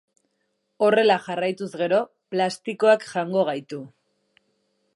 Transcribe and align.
Horrela 0.85 1.17
jarraituz 1.25 1.67
gero 1.83 1.99
plastikoak 2.37 3.05
jango 3.13 3.45
gaitu. 3.51 3.83